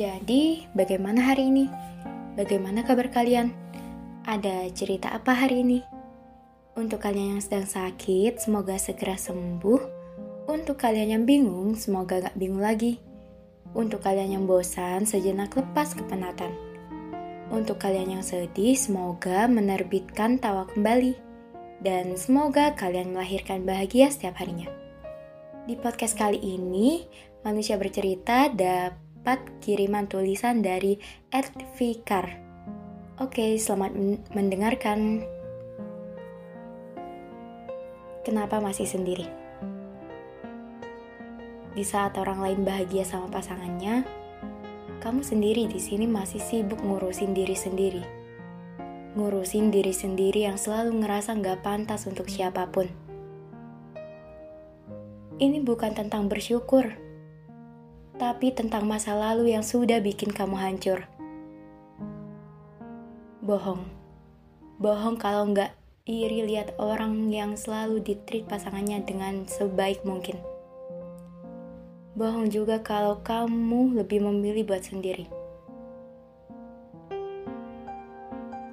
[0.00, 1.68] Jadi, bagaimana hari ini?
[2.32, 3.52] Bagaimana kabar kalian?
[4.24, 5.84] Ada cerita apa hari ini?
[6.72, 10.00] Untuk kalian yang sedang sakit, semoga segera sembuh.
[10.48, 12.96] Untuk kalian yang bingung, semoga gak bingung lagi.
[13.76, 16.48] Untuk kalian yang bosan, sejenak lepas kepenatan.
[17.52, 21.12] Untuk kalian yang sedih, semoga menerbitkan tawa kembali.
[21.84, 24.72] Dan semoga kalian melahirkan bahagia setiap harinya.
[25.68, 27.04] Di podcast kali ini,
[27.44, 29.09] manusia bercerita dapat
[29.60, 30.96] kiriman tulisan dari
[31.28, 32.40] Ed Fikar.
[33.20, 33.92] Oke, selamat
[34.32, 35.28] mendengarkan.
[38.24, 39.28] Kenapa masih sendiri?
[41.76, 44.08] Di saat orang lain bahagia sama pasangannya,
[45.04, 48.04] kamu sendiri di sini masih sibuk ngurusin diri sendiri.
[49.20, 52.88] Ngurusin diri sendiri yang selalu ngerasa nggak pantas untuk siapa pun.
[55.40, 57.09] Ini bukan tentang bersyukur,
[58.20, 61.08] tapi tentang masa lalu yang sudah bikin kamu hancur.
[63.40, 63.88] Bohong.
[64.76, 65.72] Bohong kalau nggak
[66.04, 70.36] iri lihat orang yang selalu ditreat pasangannya dengan sebaik mungkin.
[72.12, 75.24] Bohong juga kalau kamu lebih memilih buat sendiri.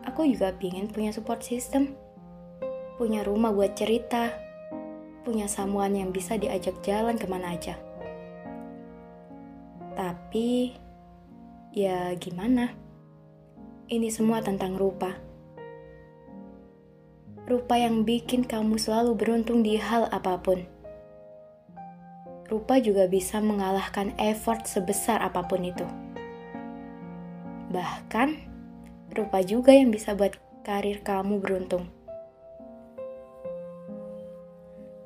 [0.04, 1.96] Aku juga pingin punya support system,
[3.00, 4.36] punya rumah buat cerita,
[5.24, 7.80] punya samuan yang bisa diajak jalan ke mana aja.
[9.98, 10.78] Tapi,
[11.74, 12.70] ya gimana?
[13.90, 15.18] Ini semua tentang rupa.
[17.50, 20.62] Rupa yang bikin kamu selalu beruntung di hal apa pun.
[22.46, 25.88] Rupa juga bisa mengalahkan effort sebesar apa pun itu.
[27.74, 28.38] Bahkan,
[29.18, 31.90] rupa juga yang bisa buat karir kamu beruntung.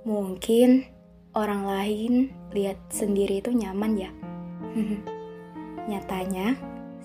[0.04, 0.84] Mungkin
[1.32, 2.14] orang lain
[2.52, 4.12] lihat sendiri itu nyaman ya
[5.90, 6.56] Nyatanya,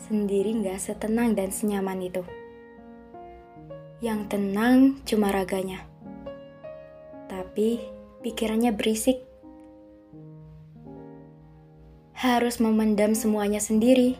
[0.06, 2.22] sendiri gak setenang dan senyaman itu.
[3.98, 5.82] Yang tenang cuma raganya.
[7.26, 7.82] Tapi
[8.22, 9.18] pikirannya berisik.
[12.16, 14.14] Harus memendam semuanya sendiri.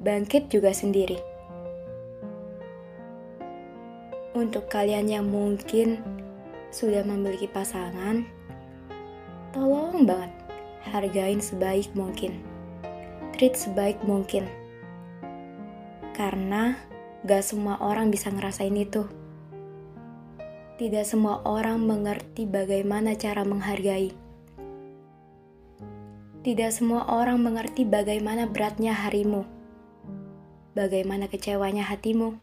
[0.00, 1.20] Bangkit juga sendiri.
[4.32, 6.00] Untuk kalian yang mungkin
[6.72, 8.24] sudah memiliki pasangan,
[9.52, 10.39] tolong banget
[10.88, 12.40] hargain sebaik mungkin.
[13.36, 14.48] Treat sebaik mungkin.
[16.16, 16.76] Karena
[17.24, 19.08] gak semua orang bisa ngerasain itu.
[20.80, 24.16] Tidak semua orang mengerti bagaimana cara menghargai.
[26.40, 29.44] Tidak semua orang mengerti bagaimana beratnya harimu.
[30.72, 32.40] Bagaimana kecewanya hatimu.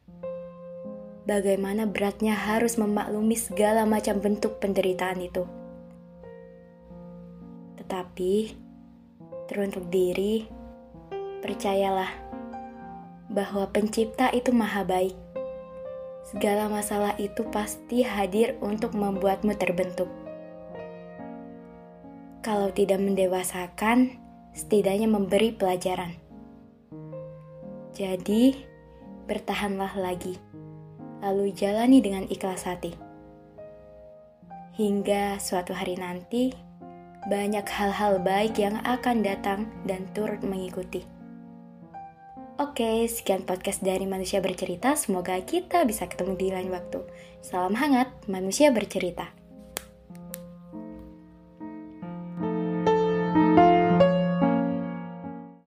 [1.26, 5.50] Bagaimana beratnya harus memaklumi segala macam bentuk penderitaan itu.
[7.78, 8.34] Tetapi,
[9.48, 10.50] teruntuk diri,
[11.40, 12.10] percayalah
[13.32, 15.16] bahwa pencipta itu maha baik.
[16.28, 20.12] Segala masalah itu pasti hadir untuk membuatmu terbentuk.
[22.44, 24.20] Kalau tidak mendewasakan,
[24.52, 26.16] setidaknya memberi pelajaran.
[27.96, 28.56] Jadi,
[29.28, 30.36] bertahanlah lagi,
[31.24, 32.96] lalu jalani dengan ikhlas hati.
[34.78, 36.67] Hingga suatu hari nanti,
[37.26, 41.04] banyak hal-hal baik yang akan datang dan turut mengikuti.
[42.58, 44.98] Oke, sekian podcast dari Manusia Bercerita.
[44.98, 47.06] Semoga kita bisa ketemu di lain waktu.
[47.46, 49.37] Salam hangat, Manusia Bercerita.